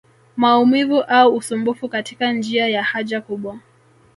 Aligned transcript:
Maumivu 0.37 1.01
au 1.01 1.35
usumbufu 1.35 1.89
katika 1.89 2.31
njia 2.31 2.67
ya 2.67 2.83
haja 2.83 3.21
kubwa 3.21 3.59